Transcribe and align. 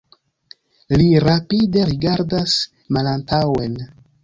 Li 1.01 1.05
rapide 1.25 1.85
rigardas 1.91 2.57
malantaŭen. 2.99 3.81